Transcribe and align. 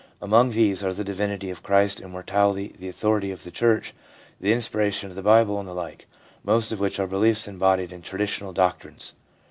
Among 0.19 0.49
these 0.49 0.83
are 0.83 0.91
the 0.93 1.03
divinity 1.03 1.51
of 1.51 1.61
Christ, 1.61 1.99
Immortality, 1.99 2.73
the 2.79 2.89
authority 2.89 3.29
of 3.29 3.43
the 3.43 3.51
Church, 3.51 3.93
the 4.39 4.51
inspiration 4.51 5.09
of 5.11 5.15
the 5.15 5.21
Bible, 5.21 5.59
and 5.59 5.69
the 5.69 5.75
like, 5.75 6.07
most 6.43 6.71
of 6.71 6.79
which 6.79 6.99
are 6.99 7.05
beliefs 7.05 7.47
embodied 7.47 7.91
in 7.93 8.01
traditional 8.01 8.51
doc 8.51 8.81
trines. 8.81 9.13